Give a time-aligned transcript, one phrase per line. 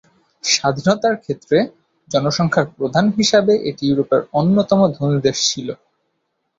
[0.43, 1.57] স্বাধীনতার ক্ষেত্রে,
[2.09, 5.67] জনসংখ্যার প্রধান হিসাবে এটি ইউরোপের অন্যতম ধনী দেশ ছিল।